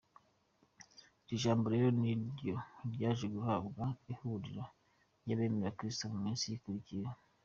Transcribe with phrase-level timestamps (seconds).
[1.25, 2.55] Iri jambo rero ni naryo
[2.93, 4.63] ryaje guhabwa ihuriro
[5.23, 7.15] ry’abemera Kristo mu minsi yakurikiyeho.